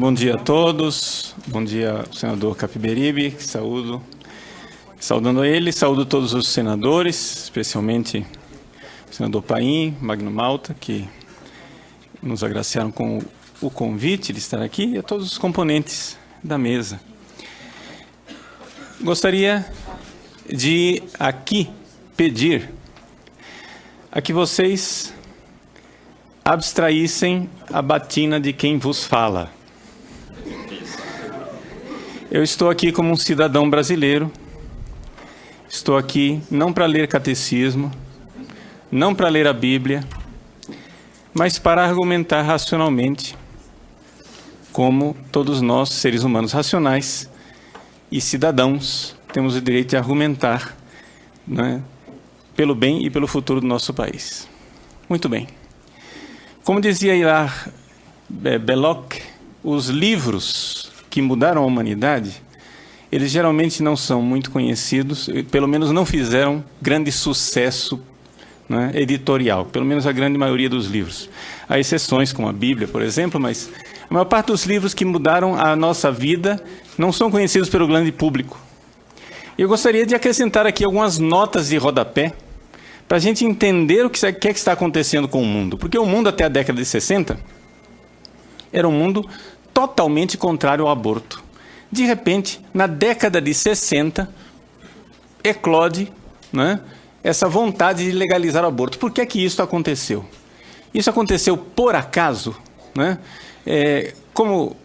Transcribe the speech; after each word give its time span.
Bom 0.00 0.14
dia 0.14 0.36
a 0.36 0.38
todos. 0.38 1.34
Bom 1.46 1.62
dia, 1.62 2.06
senador 2.10 2.56
Capiberibe. 2.56 3.36
Saúdo. 3.38 4.02
Saudando 4.98 5.42
a 5.42 5.46
ele, 5.46 5.70
saúdo 5.72 6.06
todos 6.06 6.32
os 6.32 6.48
senadores, 6.48 7.42
especialmente 7.42 8.26
o 9.10 9.14
senador 9.14 9.42
Paim, 9.42 9.94
Magno 10.00 10.30
Malta, 10.30 10.72
que 10.72 11.06
nos 12.22 12.42
agraciaram 12.42 12.90
com 12.90 13.22
o 13.60 13.68
convite 13.68 14.32
de 14.32 14.38
estar 14.38 14.62
aqui, 14.62 14.94
e 14.94 14.98
a 14.98 15.02
todos 15.02 15.32
os 15.32 15.36
componentes 15.36 16.16
da 16.42 16.56
mesa. 16.56 16.98
Gostaria 19.02 19.70
de 20.50 21.02
aqui 21.18 21.68
pedir 22.16 22.70
a 24.10 24.22
que 24.22 24.32
vocês 24.32 25.12
abstraíssem 26.42 27.50
a 27.70 27.82
batina 27.82 28.40
de 28.40 28.54
quem 28.54 28.78
vos 28.78 29.04
fala. 29.04 29.59
Eu 32.30 32.44
estou 32.44 32.70
aqui 32.70 32.92
como 32.92 33.10
um 33.10 33.16
cidadão 33.16 33.68
brasileiro, 33.68 34.30
estou 35.68 35.96
aqui 35.96 36.40
não 36.48 36.72
para 36.72 36.86
ler 36.86 37.08
catecismo, 37.08 37.90
não 38.88 39.12
para 39.12 39.28
ler 39.28 39.48
a 39.48 39.52
Bíblia, 39.52 40.04
mas 41.34 41.58
para 41.58 41.84
argumentar 41.84 42.42
racionalmente, 42.42 43.36
como 44.70 45.16
todos 45.32 45.60
nós, 45.60 45.88
seres 45.88 46.22
humanos 46.22 46.52
racionais 46.52 47.28
e 48.12 48.20
cidadãos, 48.20 49.16
temos 49.32 49.56
o 49.56 49.60
direito 49.60 49.90
de 49.90 49.96
argumentar 49.96 50.76
né, 51.44 51.82
pelo 52.54 52.76
bem 52.76 53.04
e 53.04 53.10
pelo 53.10 53.26
futuro 53.26 53.60
do 53.60 53.66
nosso 53.66 53.92
país. 53.92 54.48
Muito 55.08 55.28
bem. 55.28 55.48
Como 56.62 56.80
dizia 56.80 57.16
Hilar 57.16 57.72
eh, 58.44 58.56
Belloc, 58.56 59.14
os 59.64 59.88
livros 59.88 60.79
que 61.10 61.20
mudaram 61.20 61.62
a 61.62 61.66
humanidade, 61.66 62.40
eles 63.10 63.30
geralmente 63.30 63.82
não 63.82 63.96
são 63.96 64.22
muito 64.22 64.50
conhecidos, 64.50 65.28
pelo 65.50 65.66
menos 65.66 65.90
não 65.90 66.06
fizeram 66.06 66.64
grande 66.80 67.10
sucesso 67.10 68.00
né, 68.68 68.92
editorial, 68.94 69.66
pelo 69.66 69.84
menos 69.84 70.06
a 70.06 70.12
grande 70.12 70.38
maioria 70.38 70.68
dos 70.68 70.86
livros. 70.86 71.28
Há 71.68 71.80
exceções, 71.80 72.32
como 72.32 72.48
a 72.48 72.52
Bíblia, 72.52 72.86
por 72.86 73.02
exemplo, 73.02 73.40
mas 73.40 73.68
a 74.08 74.14
maior 74.14 74.26
parte 74.26 74.46
dos 74.46 74.64
livros 74.64 74.94
que 74.94 75.04
mudaram 75.04 75.56
a 75.56 75.74
nossa 75.74 76.12
vida 76.12 76.62
não 76.96 77.12
são 77.12 77.32
conhecidos 77.32 77.68
pelo 77.68 77.88
grande 77.88 78.12
público. 78.12 78.60
Eu 79.58 79.68
gostaria 79.68 80.06
de 80.06 80.14
acrescentar 80.14 80.66
aqui 80.66 80.84
algumas 80.84 81.18
notas 81.18 81.68
de 81.68 81.76
rodapé 81.76 82.32
para 83.08 83.16
a 83.16 83.20
gente 83.20 83.44
entender 83.44 84.06
o 84.06 84.10
que 84.10 84.24
é 84.24 84.32
que 84.32 84.50
está 84.50 84.72
acontecendo 84.72 85.26
com 85.26 85.42
o 85.42 85.44
mundo. 85.44 85.76
Porque 85.76 85.98
o 85.98 86.06
mundo 86.06 86.28
até 86.28 86.44
a 86.44 86.48
década 86.48 86.80
de 86.80 86.86
60 86.86 87.38
era 88.72 88.86
um 88.86 88.92
mundo 88.92 89.28
totalmente 89.72 90.36
contrário 90.36 90.86
ao 90.86 90.90
aborto. 90.90 91.42
De 91.90 92.04
repente, 92.04 92.60
na 92.72 92.86
década 92.86 93.40
de 93.40 93.52
60, 93.52 94.28
eclode 95.42 96.12
né, 96.52 96.80
essa 97.22 97.48
vontade 97.48 98.04
de 98.04 98.12
legalizar 98.12 98.64
o 98.64 98.68
aborto. 98.68 98.98
Por 98.98 99.10
que 99.10 99.20
é 99.20 99.26
que 99.26 99.44
isso 99.44 99.62
aconteceu? 99.62 100.24
Isso 100.94 101.10
aconteceu 101.10 101.56
por 101.56 101.94
acaso? 101.94 102.56
Né? 102.94 103.18
É, 103.66 104.14
como 104.32 104.76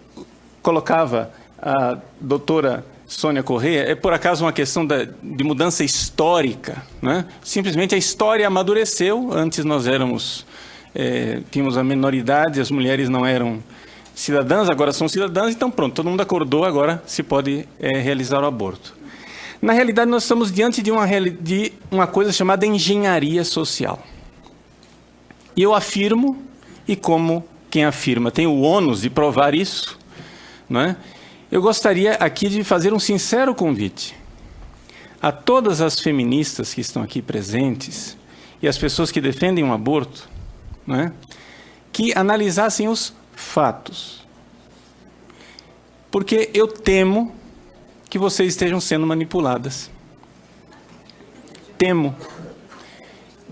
colocava 0.61 1.31
a 1.61 1.97
doutora 2.19 2.85
Sônia 3.07 3.43
Correia, 3.43 3.81
é 3.81 3.95
por 3.95 4.13
acaso 4.13 4.43
uma 4.43 4.51
questão 4.51 4.85
da, 4.85 5.03
de 5.03 5.43
mudança 5.43 5.83
histórica. 5.83 6.83
Né? 7.01 7.25
Simplesmente 7.43 7.93
a 7.93 7.97
história 7.97 8.47
amadureceu. 8.47 9.31
Antes 9.31 9.63
nós 9.63 9.87
éramos, 9.87 10.45
é, 10.93 11.41
tínhamos 11.51 11.77
a 11.77 11.83
menoridade, 11.83 12.59
as 12.59 12.71
mulheres 12.71 13.09
não 13.09 13.25
eram 13.25 13.63
cidadãs, 14.15 14.69
agora 14.69 14.93
são 14.93 15.09
cidadãs, 15.09 15.53
então 15.53 15.69
pronto, 15.69 15.93
todo 15.93 16.09
mundo 16.09 16.21
acordou, 16.21 16.63
agora 16.63 17.03
se 17.05 17.21
pode 17.21 17.67
é, 17.79 17.99
realizar 17.99 18.41
o 18.41 18.45
aborto. 18.45 18.95
Na 19.61 19.73
realidade, 19.73 20.09
nós 20.09 20.23
estamos 20.23 20.51
diante 20.51 20.81
de 20.81 20.89
uma, 20.89 21.05
de 21.41 21.73
uma 21.91 22.07
coisa 22.07 22.31
chamada 22.31 22.65
engenharia 22.65 23.43
social. 23.43 24.01
E 25.55 25.61
eu 25.61 25.75
afirmo, 25.75 26.41
e 26.87 26.95
como 26.95 27.45
quem 27.69 27.83
afirma 27.83 28.31
tem 28.31 28.47
o 28.47 28.61
ônus 28.61 29.01
de 29.01 29.09
provar 29.09 29.53
isso, 29.53 29.99
não 30.69 30.79
é? 30.79 30.95
Eu 31.51 31.61
gostaria 31.61 32.13
aqui 32.13 32.47
de 32.47 32.63
fazer 32.63 32.93
um 32.93 32.99
sincero 32.99 33.53
convite 33.53 34.15
a 35.21 35.31
todas 35.31 35.81
as 35.81 35.99
feministas 35.99 36.73
que 36.73 36.81
estão 36.81 37.03
aqui 37.03 37.21
presentes 37.21 38.17
e 38.61 38.67
as 38.67 38.77
pessoas 38.77 39.11
que 39.11 39.19
defendem 39.19 39.63
o 39.63 39.73
aborto, 39.73 40.29
né, 40.85 41.11
que 41.91 42.13
analisassem 42.17 42.87
os 42.87 43.13
fatos. 43.35 44.25
Porque 46.09 46.49
eu 46.53 46.67
temo 46.67 47.33
que 48.09 48.17
vocês 48.17 48.53
estejam 48.53 48.79
sendo 48.79 49.05
manipuladas. 49.05 49.91
Temo. 51.77 52.15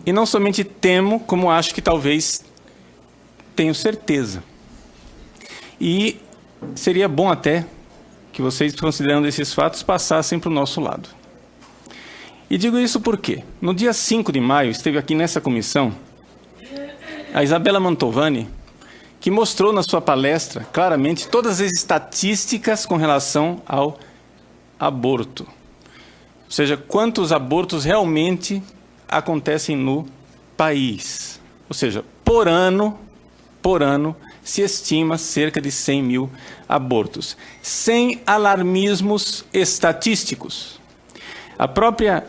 E 0.06 0.14
não 0.14 0.26
somente 0.26 0.64
temo, 0.64 1.20
como 1.20 1.52
acho 1.52 1.74
que 1.74 1.82
talvez 1.82 2.44
tenho 3.56 3.76
certeza. 3.76 4.44
E 5.80 6.18
seria 6.76 7.08
bom 7.08 7.30
até 7.30 7.66
que 8.32 8.42
vocês, 8.42 8.74
considerando 8.76 9.28
esses 9.28 9.54
fatos, 9.54 9.84
passassem 9.84 10.40
para 10.40 10.50
o 10.50 10.54
nosso 10.54 10.82
lado. 10.82 11.10
E 12.50 12.58
digo 12.58 12.78
isso 12.78 13.00
porque, 13.02 13.44
no 13.62 13.74
dia 13.74 13.94
5 13.94 14.32
de 14.32 14.40
maio, 14.40 14.72
esteve 14.72 14.98
aqui 14.98 15.16
nessa 15.16 15.42
comissão 15.42 15.94
a 17.34 17.44
Isabela 17.44 17.80
Mantovani, 17.80 18.48
que 19.24 19.32
mostrou 19.32 19.72
na 19.72 19.82
sua 19.82 20.02
palestra 20.02 20.68
claramente 20.74 21.30
todas 21.30 21.62
as 21.62 21.72
estatísticas 21.72 22.86
com 22.86 22.98
relação 22.98 23.62
ao 23.66 23.98
aborto. 24.78 25.48
Ou 26.44 26.52
seja, 26.52 26.76
quantos 26.76 27.32
abortos 27.32 27.86
realmente 27.86 28.62
acontecem 29.08 29.78
no 29.78 30.06
país. 30.58 31.40
Ou 31.70 31.74
seja, 31.74 32.04
por 32.22 32.50
ano, 32.50 33.00
por 33.62 33.82
ano, 33.82 34.14
se 34.44 34.62
estima 34.62 35.18
cerca 35.18 35.62
de 35.62 35.72
100 35.72 36.04
mil 36.04 36.30
abortos, 36.68 37.38
sem 37.62 38.22
alarmismos 38.28 39.46
estatísticos. 39.54 40.82
A 41.58 41.66
própria 41.66 42.28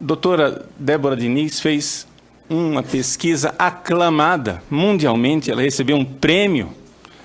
doutora 0.00 0.66
Débora 0.78 1.16
Diniz 1.16 1.60
fez 1.60 2.06
uma 2.48 2.82
pesquisa 2.82 3.54
aclamada 3.58 4.62
mundialmente, 4.70 5.50
ela 5.50 5.62
recebeu 5.62 5.96
um 5.96 6.04
prêmio 6.04 6.70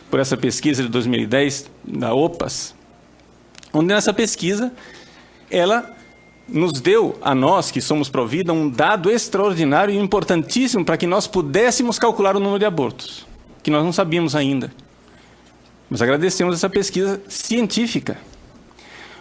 por 0.09 0.19
essa 0.19 0.38
pesquisa 0.38 0.81
de 0.81 0.90
2010 0.90 1.69
da 1.84 2.13
OPAS, 2.13 2.74
onde 3.74 3.88
nessa 3.94 4.13
pesquisa 4.13 4.72
ela 5.52 5.96
nos 6.47 6.81
deu 6.81 7.18
a 7.22 7.35
nós 7.35 7.69
que 7.69 7.81
somos 7.81 8.09
provida 8.09 8.52
um 8.52 8.69
dado 8.69 9.12
extraordinário 9.12 9.94
e 9.94 9.97
importantíssimo 9.97 10.84
para 10.84 10.97
que 10.97 11.06
nós 11.06 11.28
pudéssemos 11.28 12.00
calcular 12.00 12.36
o 12.36 12.40
número 12.40 12.59
de 12.59 12.66
abortos 12.66 13.30
que 13.62 13.69
nós 13.69 13.84
não 13.84 13.94
sabíamos 13.94 14.36
ainda. 14.36 14.72
Mas 15.90 16.01
agradecemos 16.01 16.56
essa 16.56 16.69
pesquisa 16.69 17.22
científica, 17.28 18.18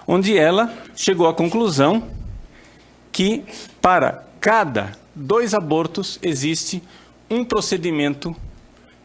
onde 0.06 0.36
ela 0.36 0.72
chegou 0.94 1.26
à 1.26 1.34
conclusão 1.34 2.04
que 3.10 3.44
para 3.80 4.24
cada 4.40 4.92
dois 5.18 5.52
abortos 5.52 6.18
existe 6.22 6.82
um 7.28 7.44
procedimento 7.44 8.34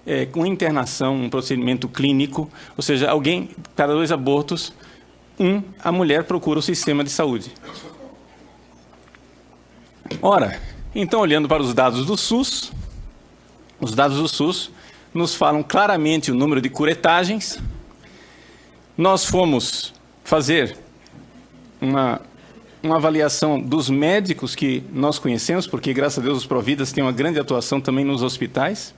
é, 0.05 0.25
com 0.25 0.45
internação, 0.45 1.15
um 1.15 1.29
procedimento 1.29 1.87
clínico, 1.87 2.49
ou 2.77 2.83
seja, 2.83 3.09
alguém, 3.09 3.49
para 3.75 3.87
dois 3.87 4.11
abortos, 4.11 4.73
um, 5.39 5.63
a 5.79 5.91
mulher 5.91 6.25
procura 6.25 6.59
o 6.59 6.61
sistema 6.61 7.03
de 7.03 7.09
saúde. 7.09 7.51
Ora, 10.21 10.61
então 10.93 11.19
olhando 11.19 11.47
para 11.47 11.61
os 11.61 11.73
dados 11.73 12.05
do 12.05 12.15
SUS, 12.15 12.71
os 13.79 13.95
dados 13.95 14.17
do 14.17 14.27
SUS 14.27 14.71
nos 15.13 15.33
falam 15.33 15.63
claramente 15.63 16.31
o 16.31 16.35
número 16.35 16.61
de 16.61 16.69
curetagens. 16.69 17.59
Nós 18.97 19.25
fomos 19.25 19.93
fazer 20.23 20.77
uma, 21.81 22.21
uma 22.83 22.97
avaliação 22.97 23.59
dos 23.59 23.89
médicos 23.89 24.53
que 24.53 24.83
nós 24.91 25.17
conhecemos, 25.17 25.65
porque 25.65 25.93
graças 25.93 26.19
a 26.19 26.21
Deus 26.21 26.39
os 26.39 26.45
Providas 26.45 26.91
têm 26.91 27.01
uma 27.01 27.13
grande 27.13 27.39
atuação 27.39 27.79
também 27.79 28.03
nos 28.03 28.21
hospitais. 28.21 28.93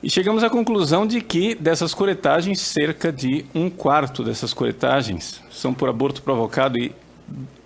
E 0.00 0.08
chegamos 0.08 0.44
à 0.44 0.48
conclusão 0.48 1.04
de 1.04 1.20
que 1.20 1.56
dessas 1.56 1.92
curetagens, 1.92 2.60
cerca 2.60 3.10
de 3.10 3.44
um 3.52 3.68
quarto 3.68 4.22
dessas 4.22 4.54
curetagens 4.54 5.42
são 5.50 5.74
por 5.74 5.88
aborto 5.88 6.22
provocado 6.22 6.78
e 6.78 6.94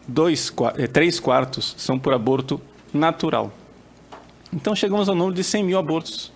dois, 0.06 0.50
eh, 0.78 0.86
três 0.86 1.20
quartos 1.20 1.74
são 1.76 1.98
por 1.98 2.14
aborto 2.14 2.58
natural. 2.94 3.52
Então 4.50 4.74
chegamos 4.74 5.08
ao 5.08 5.14
número 5.14 5.34
de 5.34 5.44
100 5.44 5.64
mil 5.64 5.78
abortos 5.78 6.32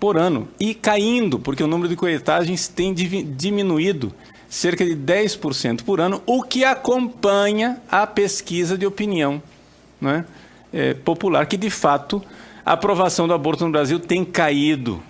por 0.00 0.16
ano 0.16 0.48
e 0.58 0.74
caindo, 0.74 1.38
porque 1.38 1.62
o 1.62 1.66
número 1.66 1.88
de 1.88 1.96
coletagens 1.96 2.66
tem 2.66 2.94
diminuído 2.94 4.10
cerca 4.52 4.84
de 4.84 4.94
10% 4.94 5.82
por 5.82 5.98
ano, 5.98 6.22
o 6.26 6.42
que 6.42 6.62
acompanha 6.62 7.80
a 7.90 8.06
pesquisa 8.06 8.76
de 8.76 8.84
opinião 8.84 9.42
né, 9.98 10.26
é, 10.70 10.92
popular, 10.92 11.46
que 11.46 11.56
de 11.56 11.70
fato 11.70 12.22
a 12.64 12.74
aprovação 12.74 13.26
do 13.26 13.32
aborto 13.32 13.64
no 13.64 13.72
Brasil 13.72 13.98
tem 13.98 14.26
caído 14.26 15.02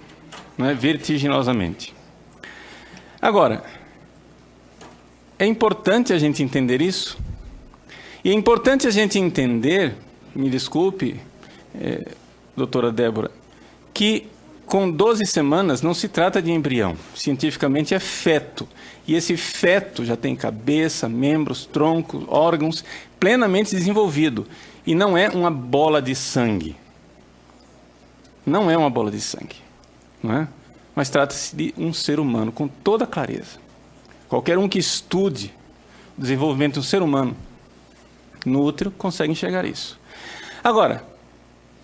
né, 0.57 0.73
vertiginosamente. 0.75 1.93
Agora, 3.21 3.65
é 5.37 5.45
importante 5.45 6.13
a 6.13 6.19
gente 6.21 6.41
entender 6.41 6.81
isso. 6.81 7.19
E 8.23 8.31
é 8.31 8.33
importante 8.33 8.87
a 8.87 8.93
gente 8.93 9.19
entender, 9.19 9.97
me 10.37 10.49
desculpe, 10.49 11.21
é, 11.75 12.13
doutora 12.57 12.93
Débora, 12.93 13.29
que 13.93 14.29
com 14.73 14.91
12 14.91 15.27
semanas 15.27 15.83
não 15.83 15.93
se 15.93 16.09
trata 16.09 16.41
de 16.41 16.51
embrião. 16.51 16.97
Cientificamente 17.15 17.93
é 17.93 18.01
feto. 18.01 18.67
E 19.07 19.15
esse 19.15 19.37
feto 19.37 20.03
já 20.03 20.17
tem 20.17 20.35
cabeça, 20.35 21.11
membros, 21.11 21.67
tronco, 21.67 22.25
órgãos 22.27 22.83
plenamente 23.21 23.77
desenvolvido. 23.77 24.47
E 24.87 24.95
não 24.95 25.15
é 25.15 25.29
uma 25.29 25.51
bola 25.51 26.01
de 26.01 26.15
sangue. 26.15 26.75
Não 28.47 28.71
é 28.71 28.75
uma 28.75 28.89
bola 28.89 29.11
de 29.11 29.21
sangue. 29.21 29.57
Não 30.23 30.37
é? 30.37 30.49
Mas 30.95 31.11
trata-se 31.11 31.55
de 31.55 31.75
um 31.77 31.93
ser 31.93 32.19
humano 32.19 32.51
com 32.51 32.67
toda 32.67 33.07
clareza. 33.07 33.61
Qualquer 34.27 34.57
um 34.57 34.67
que 34.67 34.79
estude 34.79 35.53
o 36.17 36.23
desenvolvimento 36.23 36.77
do 36.77 36.83
ser 36.83 37.03
humano 37.03 37.37
no 38.47 38.63
útero 38.63 38.91
consegue 38.91 39.33
enxergar 39.33 39.67
isso. 39.67 40.01
Agora, 40.65 41.12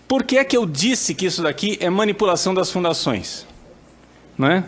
por 0.09 0.23
que 0.23 0.39
é 0.39 0.43
que 0.43 0.57
eu 0.57 0.65
disse 0.65 1.13
que 1.13 1.27
isso 1.27 1.43
daqui 1.43 1.77
é 1.79 1.87
manipulação 1.87 2.51
das 2.51 2.71
fundações? 2.71 3.45
Não 4.35 4.47
é? 4.47 4.63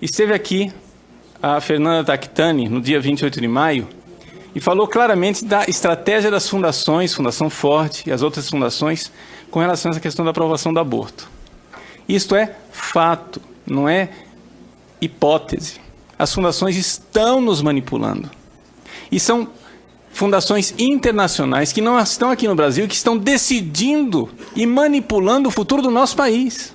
Esteve 0.00 0.32
aqui 0.32 0.72
a 1.42 1.60
Fernanda 1.60 2.04
Tactani 2.04 2.68
no 2.68 2.80
dia 2.80 3.00
28 3.00 3.40
de 3.40 3.48
maio 3.48 3.88
e 4.54 4.60
falou 4.60 4.86
claramente 4.86 5.44
da 5.44 5.64
estratégia 5.64 6.30
das 6.30 6.48
fundações, 6.48 7.12
Fundação 7.12 7.50
Forte 7.50 8.08
e 8.08 8.12
as 8.12 8.22
outras 8.22 8.48
fundações, 8.48 9.10
com 9.50 9.58
relação 9.58 9.90
a 9.90 9.94
essa 9.94 10.00
questão 10.00 10.24
da 10.24 10.30
aprovação 10.30 10.72
do 10.72 10.78
aborto. 10.78 11.28
Isto 12.08 12.36
é 12.36 12.54
fato, 12.70 13.42
não 13.66 13.88
é 13.88 14.08
hipótese. 15.00 15.80
As 16.16 16.32
fundações 16.32 16.76
estão 16.76 17.40
nos 17.40 17.60
manipulando. 17.60 18.30
E 19.10 19.18
são 19.18 19.48
fundações 20.18 20.74
internacionais 20.76 21.72
que 21.72 21.80
não 21.80 21.96
estão 21.96 22.28
aqui 22.28 22.48
no 22.48 22.54
Brasil 22.56 22.88
que 22.88 22.94
estão 22.96 23.16
decidindo 23.16 24.28
e 24.56 24.66
manipulando 24.66 25.48
o 25.48 25.52
futuro 25.52 25.80
do 25.80 25.92
nosso 25.92 26.16
país. 26.16 26.74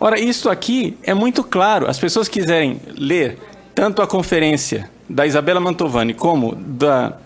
Ora, 0.00 0.18
isso 0.18 0.48
aqui 0.48 0.96
é 1.02 1.12
muito 1.12 1.44
claro. 1.44 1.88
As 1.90 1.98
pessoas 1.98 2.28
quiserem 2.28 2.80
ler 2.96 3.38
tanto 3.74 4.00
a 4.00 4.06
conferência 4.06 4.90
da 5.06 5.26
Isabela 5.26 5.60
Mantovani 5.60 6.14
como 6.14 6.54
da 6.54 7.18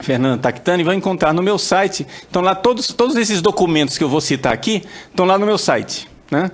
Fernanda 0.00 0.38
Tactani 0.38 0.82
vão 0.84 0.94
encontrar 0.94 1.34
no 1.34 1.42
meu 1.42 1.58
site. 1.58 2.06
Estão 2.22 2.40
lá 2.40 2.54
todos, 2.54 2.86
todos 2.86 3.16
esses 3.16 3.42
documentos 3.42 3.98
que 3.98 4.04
eu 4.04 4.08
vou 4.08 4.22
citar 4.22 4.54
aqui, 4.54 4.82
estão 5.10 5.26
lá 5.26 5.38
no 5.38 5.44
meu 5.44 5.58
site. 5.58 6.08
Né? 6.30 6.50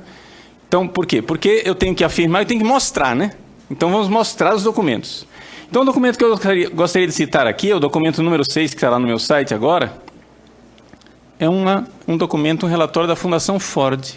Então, 0.67 0.89
por 0.89 1.07
quê? 1.07 1.23
Porque 1.23 1.63
eu 1.65 1.75
tenho 1.77 1.95
que 1.95 2.03
afirmar 2.03 2.43
e 2.43 2.47
tenho 2.47 2.61
que 2.61 2.67
mostrar, 2.67 3.15
né? 3.15 3.31
Então 3.71 3.93
vamos 3.93 4.09
mostrar 4.09 4.57
os 4.57 4.65
documentos. 4.65 5.25
Então 5.69 5.83
o 5.83 5.85
documento 5.85 6.17
que 6.17 6.25
eu 6.25 6.39
gostaria 6.73 7.07
de 7.07 7.13
citar 7.13 7.47
aqui, 7.47 7.71
é 7.71 7.75
o 7.75 7.81
documento 7.81 8.23
número 8.23 8.45
6, 8.45 8.71
que 8.71 8.77
está 8.77 8.91
lá 8.91 8.99
no 8.99 9.07
meu 9.07 9.19
site 9.19 9.53
agora, 9.53 10.01
é 11.39 11.49
uma, 11.49 11.87
um 12.07 12.17
documento, 12.17 12.67
um 12.67 12.69
relatório 12.69 13.09
da 13.09 13.17
Fundação 13.17 13.59
Ford. 13.59 14.15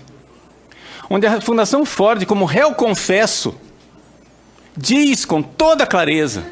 Onde 1.09 1.25
a 1.25 1.41
Fundação 1.41 1.83
Ford, 1.85 2.23
como 2.25 2.45
réu 2.45 2.73
confesso, 2.75 3.55
diz 4.77 5.25
com 5.25 5.41
toda 5.41 5.87
clareza, 5.87 6.45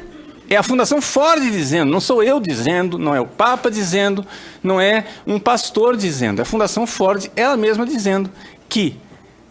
é 0.50 0.56
a 0.56 0.62
Fundação 0.62 1.00
Ford 1.00 1.40
dizendo, 1.42 1.90
não 1.90 2.00
sou 2.00 2.22
eu 2.22 2.40
dizendo, 2.40 2.98
não 2.98 3.14
é 3.14 3.20
o 3.20 3.26
Papa 3.26 3.70
dizendo, 3.70 4.26
não 4.62 4.80
é 4.80 5.04
um 5.26 5.38
pastor 5.38 5.96
dizendo, 5.96 6.40
é 6.40 6.42
a 6.42 6.46
Fundação 6.46 6.86
Ford, 6.86 7.30
ela 7.36 7.56
mesma 7.56 7.86
dizendo 7.86 8.30
que 8.68 8.96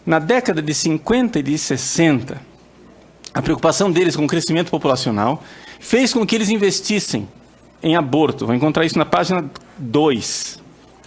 na 0.04 0.18
década 0.18 0.60
de 0.60 0.74
50 0.74 1.38
e 1.38 1.42
de 1.42 1.56
60, 1.56 2.47
a 3.38 3.42
preocupação 3.42 3.88
deles 3.88 4.16
com 4.16 4.24
o 4.24 4.26
crescimento 4.26 4.68
populacional 4.68 5.44
fez 5.78 6.12
com 6.12 6.26
que 6.26 6.34
eles 6.34 6.48
investissem 6.48 7.28
em 7.80 7.94
aborto. 7.94 8.44
Vou 8.44 8.52
encontrar 8.52 8.84
isso 8.84 8.98
na 8.98 9.04
página 9.04 9.48
2, 9.78 10.60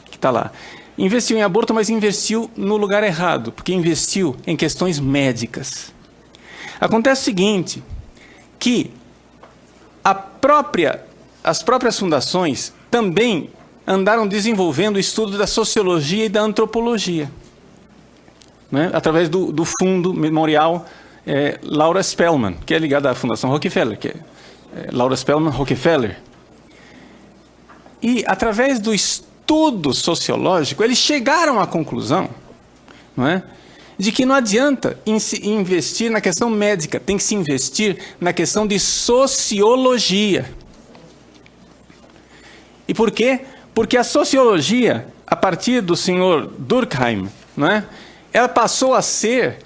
que 0.05 0.15
está 0.15 0.31
lá. 0.31 0.49
Investiu 0.97 1.37
em 1.37 1.43
aborto, 1.43 1.73
mas 1.73 1.89
investiu 1.89 2.49
no 2.55 2.77
lugar 2.77 3.03
errado, 3.03 3.51
porque 3.51 3.73
investiu 3.73 4.37
em 4.47 4.55
questões 4.55 4.97
médicas. 4.97 5.93
Acontece 6.79 7.23
o 7.23 7.25
seguinte, 7.25 7.83
que 8.57 8.93
própria, 10.39 11.03
as 11.43 11.61
próprias 11.61 11.99
fundações 11.99 12.73
também 12.89 13.49
andaram 13.85 14.25
desenvolvendo 14.25 14.95
o 14.95 14.99
estudo 14.99 15.37
da 15.37 15.47
sociologia 15.47 16.27
e 16.27 16.29
da 16.29 16.39
antropologia, 16.39 17.29
né? 18.71 18.89
através 18.93 19.27
do, 19.27 19.51
do 19.51 19.65
fundo 19.65 20.13
memorial 20.13 20.87
é, 21.25 21.59
Laura 21.61 22.01
Spellman, 22.01 22.55
que 22.65 22.73
é 22.73 22.79
ligada 22.79 23.09
à 23.09 23.15
Fundação 23.15 23.49
Rockefeller, 23.49 23.97
que 23.97 24.09
é, 24.09 24.15
é 24.75 24.89
Laura 24.91 25.15
Spellman 25.15 25.51
Rockefeller. 25.51 26.19
E 28.01 28.23
através 28.25 28.79
do 28.79 28.93
estudo 28.93 29.93
sociológico, 29.93 30.83
eles 30.83 30.97
chegaram 30.97 31.59
à 31.59 31.67
conclusão, 31.67 32.29
não 33.15 33.27
é? 33.27 33.43
de 34.01 34.11
que 34.11 34.25
não 34.25 34.33
adianta 34.33 34.97
investir 35.05 36.09
na 36.09 36.19
questão 36.19 36.49
médica, 36.49 36.99
tem 36.99 37.17
que 37.17 37.23
se 37.23 37.35
investir 37.35 37.99
na 38.19 38.33
questão 38.33 38.65
de 38.65 38.79
sociologia. 38.79 40.49
E 42.87 42.95
por 42.95 43.11
quê? 43.11 43.41
Porque 43.75 43.95
a 43.95 44.03
sociologia, 44.03 45.07
a 45.27 45.35
partir 45.35 45.81
do 45.81 45.95
senhor 45.95 46.51
Durkheim, 46.57 47.29
não 47.55 47.67
é? 47.67 47.85
ela 48.33 48.49
passou 48.49 48.95
a 48.95 49.03
ser 49.03 49.59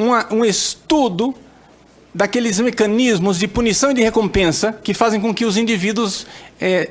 uma, 0.00 0.26
um 0.32 0.44
estudo 0.44 1.34
daqueles 2.14 2.58
mecanismos 2.58 3.38
de 3.38 3.46
punição 3.46 3.90
e 3.90 3.94
de 3.94 4.02
recompensa 4.02 4.72
que 4.72 4.94
fazem 4.94 5.20
com 5.20 5.32
que 5.32 5.44
os 5.44 5.56
indivíduos 5.56 6.26
é, 6.60 6.90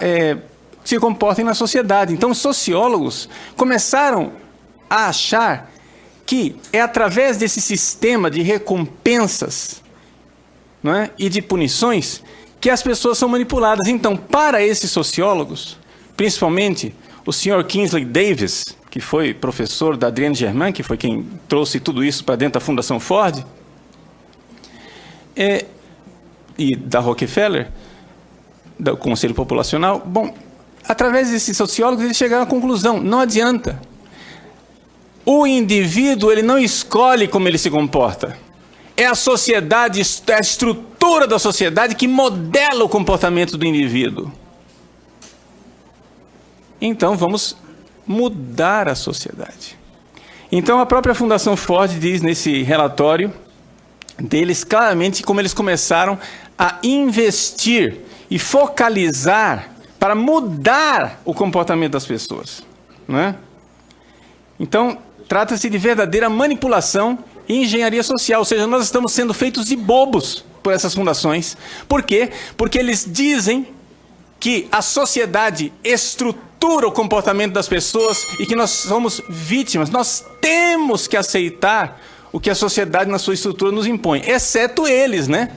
é, 0.00 0.38
se 0.82 0.98
comportem 0.98 1.44
na 1.44 1.54
sociedade. 1.54 2.12
Então, 2.12 2.30
os 2.30 2.38
sociólogos 2.38 3.28
começaram 3.56 4.32
a 4.88 5.06
achar 5.08 5.70
que 6.26 6.56
é 6.72 6.80
através 6.80 7.36
desse 7.36 7.60
sistema 7.60 8.30
de 8.30 8.42
recompensas 8.42 9.82
não 10.82 10.94
é, 10.94 11.10
e 11.18 11.28
de 11.28 11.40
punições 11.42 12.22
que 12.60 12.70
as 12.70 12.82
pessoas 12.82 13.18
são 13.18 13.28
manipuladas. 13.28 13.86
Então, 13.88 14.16
para 14.16 14.64
esses 14.64 14.90
sociólogos, 14.90 15.78
principalmente 16.16 16.94
o 17.26 17.32
Sr. 17.32 17.64
Kingsley 17.66 18.04
Davis, 18.04 18.76
que 18.92 19.00
foi 19.00 19.32
professor 19.32 19.96
da 19.96 20.08
Adrienne 20.08 20.34
Germain, 20.34 20.70
que 20.70 20.82
foi 20.82 20.98
quem 20.98 21.26
trouxe 21.48 21.80
tudo 21.80 22.04
isso 22.04 22.22
para 22.22 22.36
dentro 22.36 22.60
da 22.60 22.60
Fundação 22.60 23.00
Ford, 23.00 23.42
é, 25.34 25.64
e 26.58 26.76
da 26.76 27.00
Rockefeller, 27.00 27.70
do 28.78 28.94
Conselho 28.98 29.32
Populacional. 29.32 30.02
Bom, 30.04 30.34
através 30.86 31.30
desses 31.30 31.56
sociólogos, 31.56 32.04
eles 32.04 32.18
chegaram 32.18 32.42
à 32.42 32.46
conclusão: 32.46 33.00
não 33.00 33.20
adianta. 33.20 33.80
O 35.24 35.46
indivíduo 35.46 36.30
ele 36.30 36.42
não 36.42 36.58
escolhe 36.58 37.26
como 37.26 37.48
ele 37.48 37.56
se 37.56 37.70
comporta. 37.70 38.36
É 38.94 39.06
a 39.06 39.14
sociedade, 39.14 40.02
é 40.26 40.34
a 40.34 40.40
estrutura 40.40 41.26
da 41.26 41.38
sociedade 41.38 41.94
que 41.94 42.06
modela 42.06 42.84
o 42.84 42.90
comportamento 42.90 43.56
do 43.56 43.64
indivíduo. 43.64 44.30
Então 46.78 47.16
vamos 47.16 47.56
mudar 48.06 48.88
a 48.88 48.94
sociedade. 48.94 49.76
Então, 50.50 50.80
a 50.80 50.86
própria 50.86 51.14
Fundação 51.14 51.56
Ford 51.56 51.90
diz 51.98 52.20
nesse 52.20 52.62
relatório 52.62 53.32
deles 54.18 54.64
claramente 54.64 55.22
como 55.22 55.40
eles 55.40 55.54
começaram 55.54 56.18
a 56.58 56.78
investir 56.82 58.00
e 58.30 58.38
focalizar 58.38 59.70
para 59.98 60.14
mudar 60.14 61.20
o 61.24 61.32
comportamento 61.32 61.92
das 61.92 62.04
pessoas. 62.04 62.62
Não 63.06 63.18
é? 63.18 63.34
Então, 64.58 64.98
trata-se 65.28 65.70
de 65.70 65.78
verdadeira 65.78 66.28
manipulação 66.28 67.18
e 67.48 67.62
engenharia 67.62 68.02
social, 68.02 68.40
ou 68.40 68.44
seja, 68.44 68.66
nós 68.66 68.84
estamos 68.84 69.12
sendo 69.12 69.32
feitos 69.32 69.66
de 69.66 69.76
bobos 69.76 70.44
por 70.62 70.72
essas 70.72 70.94
fundações. 70.94 71.56
Por 71.88 72.02
quê? 72.02 72.30
Porque 72.56 72.78
eles 72.78 73.06
dizem 73.08 73.68
que 74.42 74.66
a 74.72 74.82
sociedade 74.82 75.72
estrutura 75.84 76.88
o 76.88 76.90
comportamento 76.90 77.52
das 77.52 77.68
pessoas 77.68 78.26
e 78.40 78.44
que 78.44 78.56
nós 78.56 78.70
somos 78.70 79.22
vítimas. 79.28 79.88
Nós 79.88 80.24
temos 80.40 81.06
que 81.06 81.16
aceitar 81.16 82.00
o 82.32 82.40
que 82.40 82.50
a 82.50 82.54
sociedade 82.56 83.08
na 83.08 83.20
sua 83.20 83.34
estrutura 83.34 83.70
nos 83.70 83.86
impõe, 83.86 84.20
exceto 84.26 84.84
eles, 84.88 85.28
né? 85.28 85.50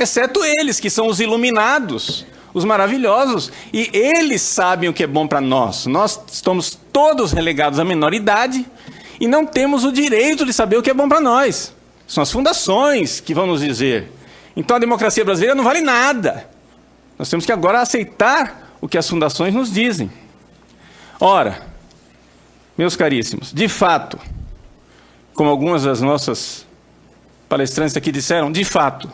Exceto 0.00 0.42
eles 0.42 0.80
que 0.80 0.88
são 0.88 1.08
os 1.08 1.20
iluminados, 1.20 2.24
os 2.54 2.64
maravilhosos, 2.64 3.52
e 3.70 3.90
eles 3.92 4.40
sabem 4.40 4.88
o 4.88 4.94
que 4.94 5.02
é 5.02 5.06
bom 5.06 5.26
para 5.26 5.42
nós. 5.42 5.84
Nós 5.84 6.18
estamos 6.32 6.78
todos 6.90 7.32
relegados 7.32 7.78
à 7.78 7.84
menoridade 7.84 8.64
e 9.20 9.28
não 9.28 9.44
temos 9.44 9.84
o 9.84 9.92
direito 9.92 10.46
de 10.46 10.54
saber 10.54 10.78
o 10.78 10.82
que 10.82 10.88
é 10.88 10.94
bom 10.94 11.06
para 11.06 11.20
nós. 11.20 11.74
São 12.08 12.22
as 12.22 12.32
fundações 12.32 13.20
que 13.20 13.34
vão 13.34 13.46
nos 13.46 13.60
dizer. 13.60 14.10
Então 14.56 14.78
a 14.78 14.80
democracia 14.80 15.22
brasileira 15.22 15.54
não 15.54 15.64
vale 15.64 15.82
nada. 15.82 16.55
Nós 17.18 17.30
temos 17.30 17.46
que 17.46 17.52
agora 17.52 17.80
aceitar 17.80 18.76
o 18.80 18.88
que 18.88 18.98
as 18.98 19.08
fundações 19.08 19.54
nos 19.54 19.72
dizem. 19.72 20.10
Ora, 21.18 21.62
meus 22.76 22.94
caríssimos, 22.94 23.52
de 23.52 23.68
fato, 23.68 24.18
como 25.34 25.48
algumas 25.48 25.84
das 25.84 26.00
nossas 26.00 26.66
palestrantes 27.48 27.96
aqui 27.96 28.12
disseram, 28.12 28.52
de 28.52 28.64
fato, 28.64 29.10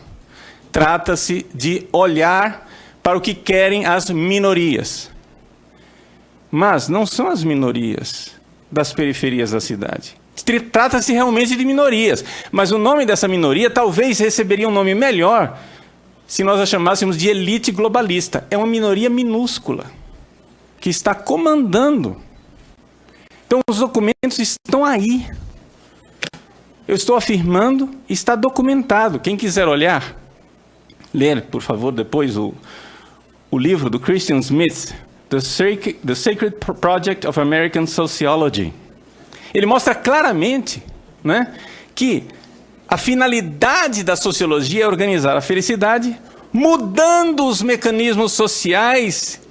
trata-se 0.71 1.45
de 1.53 1.87
olhar 1.91 2.69
para 3.01 3.17
o 3.17 3.21
que 3.21 3.33
querem 3.33 3.85
as 3.85 4.09
minorias. 4.09 5.09
Mas 6.51 6.87
não 6.87 7.05
são 7.05 7.27
as 7.27 7.43
minorias 7.43 8.31
das 8.71 8.91
periferias 8.91 9.51
da 9.51 9.61
cidade. 9.61 10.15
Trata-se 10.71 11.13
realmente 11.13 11.55
de 11.55 11.63
minorias, 11.63 12.25
mas 12.51 12.71
o 12.71 12.77
nome 12.77 13.05
dessa 13.05 13.27
minoria 13.27 13.69
talvez 13.69 14.19
receberia 14.19 14.67
um 14.67 14.71
nome 14.71 14.93
melhor 14.93 15.57
se 16.27 16.43
nós 16.43 16.59
a 16.59 16.65
chamássemos 16.65 17.17
de 17.17 17.29
elite 17.29 17.71
globalista. 17.71 18.47
É 18.49 18.57
uma 18.57 18.67
minoria 18.67 19.09
minúscula 19.09 19.85
que 20.79 20.89
está 20.89 21.13
comandando. 21.15 22.17
Então, 23.45 23.61
os 23.69 23.79
documentos 23.79 24.39
estão 24.39 24.83
aí. 24.83 25.25
Eu 26.87 26.95
estou 26.95 27.15
afirmando, 27.15 27.89
está 28.09 28.35
documentado. 28.35 29.19
Quem 29.19 29.37
quiser 29.37 29.67
olhar, 29.67 30.15
ler, 31.13 31.43
por 31.43 31.61
favor, 31.61 31.91
depois 31.91 32.35
o, 32.35 32.53
o 33.49 33.57
livro 33.57 33.89
do 33.89 33.99
Christian 33.99 34.39
Smith, 34.39 34.93
The 35.29 35.39
Sacred, 35.39 35.93
The 36.05 36.15
Sacred 36.15 36.55
Project 36.57 37.27
of 37.27 37.39
American 37.39 37.87
Sociology. 37.87 38.73
Ele 39.53 39.65
mostra 39.65 39.95
claramente 39.95 40.83
né, 41.23 41.53
que 41.95 42.23
a 42.93 42.97
finalidade 42.97 44.03
da 44.03 44.15
sociologia 44.15 44.83
é 44.83 44.87
organizar 44.87 45.35
a 45.35 45.41
felicidade, 45.41 46.15
mudando 46.53 47.47
os 47.47 47.59
mecanismos 47.59 48.33
sociais, 48.33 49.41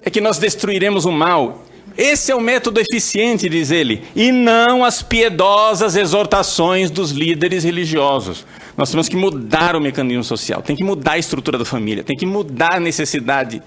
é 0.00 0.08
que 0.08 0.20
nós 0.20 0.38
destruiremos 0.38 1.04
o 1.06 1.10
mal. 1.10 1.64
Esse 1.98 2.30
é 2.30 2.36
o 2.36 2.40
método 2.40 2.78
eficiente, 2.78 3.48
diz 3.48 3.72
ele, 3.72 4.04
e 4.14 4.30
não 4.30 4.84
as 4.84 5.02
piedosas 5.02 5.96
exortações 5.96 6.88
dos 6.88 7.10
líderes 7.10 7.64
religiosos. 7.64 8.46
Nós 8.76 8.92
temos 8.92 9.08
que 9.08 9.16
mudar 9.16 9.74
o 9.74 9.80
mecanismo 9.80 10.22
social, 10.22 10.62
tem 10.62 10.76
que 10.76 10.84
mudar 10.84 11.14
a 11.14 11.18
estrutura 11.18 11.58
da 11.58 11.64
família, 11.64 12.04
tem 12.04 12.16
que 12.16 12.26
mudar 12.26 12.74
a 12.74 12.80
necessidade, 12.80 13.60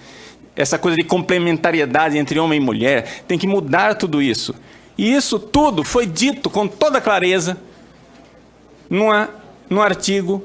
essa 0.55 0.77
coisa 0.77 0.95
de 0.95 1.03
complementariedade 1.03 2.17
entre 2.17 2.39
homem 2.39 2.61
e 2.61 2.63
mulher, 2.63 3.25
tem 3.27 3.37
que 3.37 3.45
mudar 3.45 3.95
tudo 3.95 4.21
isso. 4.21 4.55
E 4.97 5.13
isso 5.13 5.37
tudo 5.37 5.83
foi 5.83 6.05
dito 6.05 6.49
com 6.49 6.65
toda 6.65 7.01
clareza 7.01 7.57
numa, 8.93 9.29
num 9.67 9.81
artigo 9.81 10.43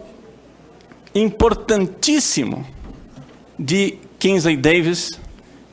importantíssimo 1.14 2.66
de 3.58 3.98
Kingsley 4.18 4.56
Davis, 4.56 5.20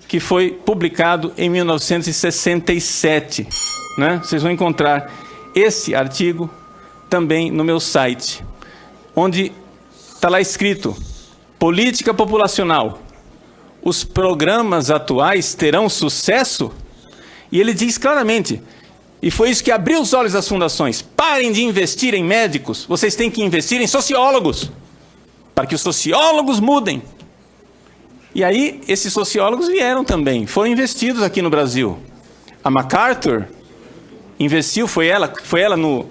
que 0.09 0.19
foi 0.19 0.51
publicado 0.51 1.33
em 1.37 1.49
1967. 1.49 3.47
Né? 3.97 4.19
Vocês 4.21 4.43
vão 4.43 4.51
encontrar 4.51 5.09
esse 5.55 5.95
artigo 5.95 6.49
também 7.09 7.49
no 7.49 7.63
meu 7.63 7.79
site, 7.79 8.43
onde 9.15 9.53
está 10.13 10.27
lá 10.27 10.41
escrito: 10.41 10.93
política 11.57 12.13
populacional. 12.13 12.99
Os 13.81 14.03
programas 14.03 14.91
atuais 14.91 15.53
terão 15.53 15.87
sucesso? 15.87 16.73
E 17.49 17.61
ele 17.61 17.73
diz 17.73 17.97
claramente: 17.97 18.61
e 19.25 19.31
foi 19.31 19.49
isso 19.49 19.63
que 19.63 19.71
abriu 19.71 19.99
os 19.99 20.13
olhos 20.13 20.33
das 20.33 20.47
fundações. 20.47 21.01
Parem 21.01 21.51
de 21.51 21.63
investir 21.63 22.13
em 22.13 22.23
médicos, 22.23 22.85
vocês 22.87 23.15
têm 23.15 23.31
que 23.31 23.41
investir 23.41 23.81
em 23.81 23.87
sociólogos, 23.87 24.69
para 25.55 25.65
que 25.65 25.73
os 25.73 25.81
sociólogos 25.81 26.59
mudem. 26.59 27.01
E 28.35 28.43
aí, 28.43 28.81
esses 28.87 29.11
sociólogos 29.11 29.67
vieram 29.67 30.05
também, 30.05 30.45
foram 30.45 30.69
investidos 30.69 31.23
aqui 31.23 31.41
no 31.41 31.49
Brasil. 31.49 31.97
A 32.63 32.69
MacArthur 32.69 33.47
investiu, 34.39 34.87
foi 34.87 35.07
ela, 35.07 35.33
foi 35.43 35.61
ela 35.61 35.75
no 35.75 36.05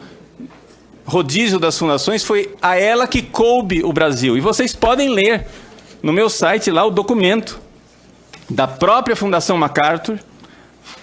rodízio 1.06 1.60
das 1.60 1.78
fundações, 1.78 2.24
foi 2.24 2.52
a 2.60 2.76
ela 2.76 3.06
que 3.06 3.22
coube 3.22 3.84
o 3.84 3.92
Brasil. 3.92 4.36
E 4.36 4.40
vocês 4.40 4.74
podem 4.74 5.10
ler 5.10 5.46
no 6.02 6.12
meu 6.12 6.28
site 6.28 6.68
lá 6.68 6.84
o 6.84 6.90
documento 6.90 7.60
da 8.50 8.66
própria 8.66 9.14
Fundação 9.14 9.56
MacArthur 9.56 10.18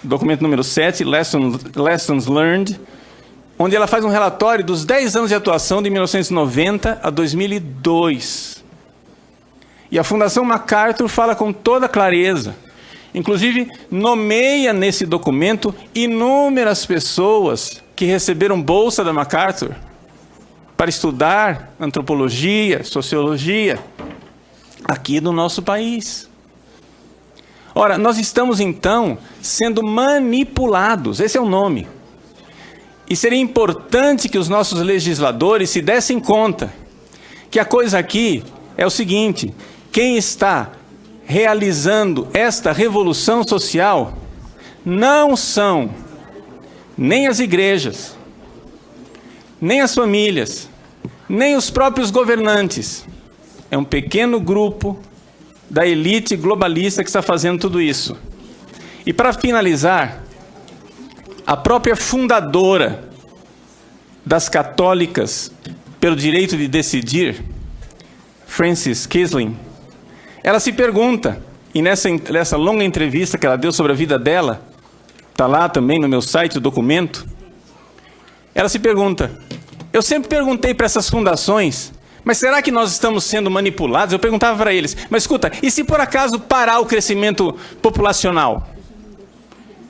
documento 0.03 0.41
número 0.41 0.63
7, 0.63 1.03
Lessons, 1.03 1.63
Lessons 1.75 2.27
Learned, 2.27 2.79
onde 3.57 3.75
ela 3.75 3.87
faz 3.87 4.03
um 4.03 4.09
relatório 4.09 4.65
dos 4.65 4.85
10 4.85 5.15
anos 5.15 5.29
de 5.29 5.35
atuação 5.35 5.81
de 5.81 5.89
1990 5.89 6.99
a 7.03 7.09
2002. 7.09 8.63
E 9.91 9.99
a 9.99 10.03
Fundação 10.03 10.43
MacArthur 10.45 11.07
fala 11.07 11.35
com 11.35 11.51
toda 11.51 11.87
clareza. 11.87 12.55
Inclusive, 13.13 13.69
nomeia 13.91 14.71
nesse 14.71 15.05
documento 15.05 15.75
inúmeras 15.93 16.85
pessoas 16.85 17.83
que 17.95 18.05
receberam 18.05 18.61
bolsa 18.61 19.03
da 19.03 19.11
MacArthur 19.11 19.75
para 20.77 20.89
estudar 20.89 21.73
antropologia, 21.79 22.83
sociologia, 22.83 23.77
aqui 24.85 25.21
no 25.21 25.31
nosso 25.31 25.61
país. 25.61 26.30
Ora, 27.73 27.97
nós 27.97 28.17
estamos 28.17 28.59
então 28.59 29.17
sendo 29.41 29.81
manipulados, 29.81 31.19
esse 31.19 31.37
é 31.37 31.41
o 31.41 31.47
nome. 31.47 31.87
E 33.09 33.15
seria 33.15 33.39
importante 33.39 34.29
que 34.29 34.37
os 34.37 34.49
nossos 34.49 34.81
legisladores 34.81 35.69
se 35.69 35.81
dessem 35.81 36.19
conta 36.19 36.73
que 37.49 37.59
a 37.59 37.65
coisa 37.65 37.99
aqui 37.99 38.43
é 38.77 38.85
o 38.85 38.89
seguinte: 38.89 39.53
quem 39.91 40.15
está 40.15 40.71
realizando 41.25 42.27
esta 42.33 42.71
revolução 42.71 43.43
social 43.45 44.17
não 44.85 45.35
são 45.35 45.89
nem 46.97 47.27
as 47.27 47.39
igrejas, 47.39 48.17
nem 49.59 49.81
as 49.81 49.93
famílias, 49.93 50.69
nem 51.27 51.55
os 51.55 51.69
próprios 51.69 52.11
governantes. 52.11 53.05
É 53.69 53.77
um 53.77 53.83
pequeno 53.83 54.39
grupo 54.39 54.99
da 55.71 55.87
elite 55.87 56.35
globalista 56.35 57.01
que 57.01 57.09
está 57.09 57.21
fazendo 57.21 57.61
tudo 57.61 57.81
isso. 57.81 58.17
E 59.05 59.13
para 59.13 59.31
finalizar, 59.31 60.21
a 61.47 61.55
própria 61.55 61.95
fundadora 61.95 63.09
das 64.25 64.49
católicas 64.49 65.49
pelo 65.97 66.17
direito 66.17 66.57
de 66.57 66.67
decidir, 66.67 67.41
Frances 68.45 69.07
Kisling, 69.07 69.57
ela 70.43 70.59
se 70.59 70.73
pergunta, 70.73 71.41
e 71.73 71.81
nessa, 71.81 72.09
nessa 72.09 72.57
longa 72.57 72.83
entrevista 72.83 73.37
que 73.37 73.45
ela 73.45 73.57
deu 73.57 73.71
sobre 73.71 73.93
a 73.93 73.95
vida 73.95 74.19
dela, 74.19 74.61
está 75.31 75.47
lá 75.47 75.69
também 75.69 75.99
no 76.01 76.09
meu 76.09 76.21
site 76.21 76.57
o 76.57 76.61
documento, 76.61 77.25
ela 78.53 78.67
se 78.67 78.77
pergunta: 78.77 79.31
eu 79.93 80.01
sempre 80.01 80.27
perguntei 80.27 80.73
para 80.73 80.85
essas 80.85 81.09
fundações 81.09 81.93
mas 82.23 82.37
será 82.37 82.61
que 82.61 82.71
nós 82.71 82.91
estamos 82.91 83.23
sendo 83.23 83.49
manipulados? 83.49 84.13
Eu 84.13 84.19
perguntava 84.19 84.57
para 84.57 84.73
eles, 84.73 84.95
mas 85.09 85.23
escuta, 85.23 85.51
e 85.61 85.71
se 85.71 85.83
por 85.83 85.99
acaso 85.99 86.39
parar 86.39 86.79
o 86.79 86.85
crescimento 86.85 87.55
populacional? 87.81 88.67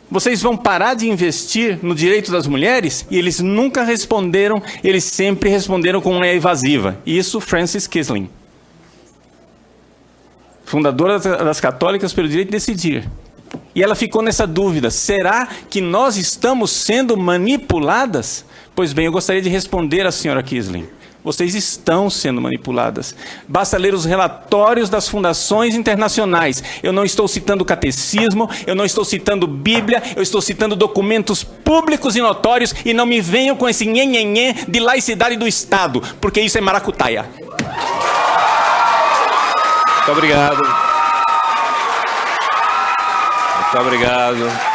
Vocês 0.10 0.42
vão 0.42 0.58
parar 0.58 0.94
de 0.94 1.10
investir 1.10 1.80
no 1.82 1.96
direito 1.96 2.32
das 2.34 2.46
mulheres? 2.46 3.06
E 3.10 3.18
eles 3.18 3.40
nunca 3.40 3.82
responderam, 3.82 4.62
eles 4.84 5.06
sempre 5.06 5.50
responderam 5.50 6.02
com 6.02 6.12
uma 6.12 6.28
evasiva. 6.28 6.98
Isso 7.06 7.40
Francis 7.40 7.88
Kisling, 7.88 8.30
fundadora 10.66 11.18
das 11.18 11.62
católicas 11.62 12.12
pelo 12.12 12.28
direito 12.28 12.48
de 12.48 12.52
decidir. 12.52 13.10
E 13.74 13.82
ela 13.82 13.96
ficou 13.96 14.22
nessa 14.22 14.46
dúvida: 14.46 14.90
será 14.90 15.48
que 15.70 15.80
nós 15.80 16.18
estamos 16.18 16.72
sendo 16.72 17.16
manipuladas? 17.16 18.44
Pois 18.76 18.92
bem, 18.92 19.06
eu 19.06 19.12
gostaria 19.14 19.42
de 19.42 19.50
responder 19.50 20.06
à 20.06 20.12
senhora 20.12 20.44
Kisling. 20.44 20.88
Vocês 21.24 21.54
estão 21.54 22.10
sendo 22.10 22.42
manipuladas. 22.42 23.16
Basta 23.48 23.78
ler 23.78 23.94
os 23.94 24.06
relatórios 24.06 24.90
das 24.90 25.08
fundações 25.08 25.76
internacionais. 25.76 26.64
Eu 26.82 26.92
não 26.92 27.06
estou 27.06 27.28
citando 27.28 27.64
catecismo, 27.64 28.50
eu 28.66 28.74
não 28.74 28.86
estou 28.86 29.06
citando 29.06 29.48
Bíblia, 29.48 30.02
eu 30.16 30.24
estou 30.24 30.42
citando 30.42 30.76
documentos 30.76 31.44
públicos 31.44 32.16
e 32.16 32.22
notórios 32.22 32.74
e 32.84 32.94
não 32.94 33.06
me 33.06 33.22
venham 33.22 33.56
com 33.56 33.70
esse 33.70 33.86
nhenhenhê 33.86 34.54
de 34.68 34.80
laicidade 34.80 35.36
do 35.36 35.48
Estado, 35.48 36.02
porque 36.20 36.42
isso 36.42 36.58
é 36.58 36.62
maracutaia. 36.62 37.30
Muito 39.98 40.12
obrigado. 40.12 40.64
Muito 43.58 43.80
obrigado. 43.80 44.71